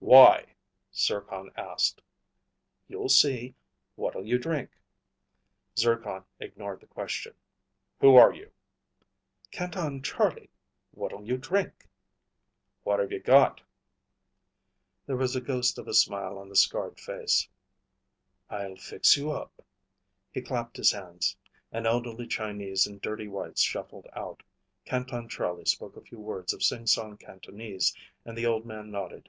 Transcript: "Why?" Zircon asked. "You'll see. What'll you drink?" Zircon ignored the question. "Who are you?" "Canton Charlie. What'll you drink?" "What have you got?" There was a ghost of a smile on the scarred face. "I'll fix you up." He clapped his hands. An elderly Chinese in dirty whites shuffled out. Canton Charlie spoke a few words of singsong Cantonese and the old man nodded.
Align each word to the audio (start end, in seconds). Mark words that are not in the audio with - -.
"Why?" 0.00 0.46
Zircon 0.94 1.50
asked. 1.54 2.00
"You'll 2.86 3.10
see. 3.10 3.54
What'll 3.94 4.24
you 4.24 4.38
drink?" 4.38 4.70
Zircon 5.78 6.24
ignored 6.40 6.80
the 6.80 6.86
question. 6.86 7.34
"Who 8.00 8.16
are 8.16 8.32
you?" 8.32 8.50
"Canton 9.50 10.02
Charlie. 10.02 10.48
What'll 10.92 11.24
you 11.26 11.36
drink?" 11.36 11.86
"What 12.84 13.00
have 13.00 13.12
you 13.12 13.20
got?" 13.20 13.60
There 15.04 15.16
was 15.16 15.36
a 15.36 15.42
ghost 15.42 15.76
of 15.76 15.86
a 15.88 15.92
smile 15.94 16.38
on 16.38 16.48
the 16.48 16.56
scarred 16.56 16.98
face. 16.98 17.46
"I'll 18.48 18.76
fix 18.76 19.14
you 19.14 19.30
up." 19.30 19.62
He 20.32 20.40
clapped 20.40 20.78
his 20.78 20.92
hands. 20.92 21.36
An 21.70 21.84
elderly 21.84 22.26
Chinese 22.28 22.86
in 22.86 22.98
dirty 23.00 23.28
whites 23.28 23.60
shuffled 23.60 24.06
out. 24.14 24.42
Canton 24.86 25.28
Charlie 25.28 25.66
spoke 25.66 25.98
a 25.98 26.02
few 26.02 26.18
words 26.20 26.54
of 26.54 26.62
singsong 26.62 27.18
Cantonese 27.18 27.94
and 28.24 28.38
the 28.38 28.46
old 28.46 28.64
man 28.64 28.90
nodded. 28.90 29.28